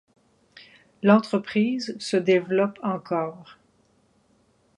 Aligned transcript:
L'entreprise 1.03 1.95
se 1.99 2.17
développe 2.17 2.79
encore. 2.81 3.59